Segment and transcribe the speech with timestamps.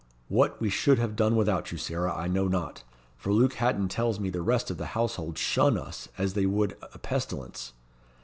[0.29, 2.81] What we should have done without you, Sarah, I know not,
[3.17, 6.75] for Luke Hatton tells me the rest of the household shun us as they would
[6.91, 7.73] a pestilence.